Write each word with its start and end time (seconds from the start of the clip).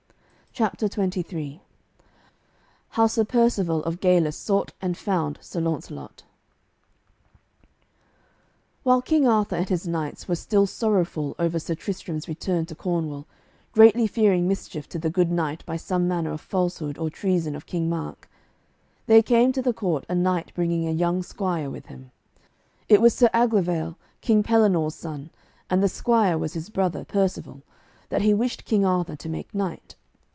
CHAPTER 0.53 0.87
XXIII 0.87 1.61
HOW 2.89 3.07
SIR 3.07 3.23
PERCIVALE 3.23 3.85
OF 3.85 4.01
GALIS 4.01 4.35
SOUGHT 4.35 4.73
AND 4.81 4.97
FOUND 4.97 5.39
SIR 5.41 5.61
LAUNCELOT 5.61 6.23
While 8.83 9.01
King 9.01 9.25
Arthur 9.25 9.55
and 9.55 9.69
his 9.69 9.87
knights 9.87 10.27
were 10.27 10.35
still 10.35 10.67
sorrowful 10.67 11.37
over 11.39 11.57
Sir 11.57 11.73
Tristram's 11.73 12.27
return 12.27 12.65
to 12.65 12.75
Cornwall, 12.75 13.27
greatly 13.71 14.05
fearing 14.07 14.45
mischief 14.45 14.89
to 14.89 14.99
the 14.99 15.09
good 15.09 15.31
knight 15.31 15.65
by 15.65 15.77
some 15.77 16.05
manner 16.05 16.33
of 16.33 16.41
falsehood 16.41 16.97
or 16.97 17.09
treason 17.09 17.55
of 17.55 17.65
King 17.65 17.87
Mark, 17.89 18.29
there 19.07 19.23
came 19.23 19.53
to 19.53 19.61
the 19.61 19.71
court 19.71 20.05
a 20.09 20.15
knight 20.15 20.51
bringing 20.53 20.85
a 20.85 20.91
young 20.91 21.23
squire 21.23 21.69
with 21.69 21.85
him. 21.85 22.11
It 22.89 22.99
was 23.01 23.13
Sir 23.15 23.29
Aglovale, 23.33 23.95
King 24.19 24.43
Pellinore's 24.43 24.95
son, 24.95 25.29
and 25.69 25.81
the 25.81 25.87
squire 25.87 26.37
was 26.37 26.55
his 26.55 26.67
brother, 26.69 27.05
Percivale, 27.05 27.61
that 28.09 28.23
he 28.23 28.33
wished 28.33 28.65
King 28.65 28.83
Arthur 28.85 29.15
to 29.15 29.29
make 29.29 29.55
knight. 29.55 29.95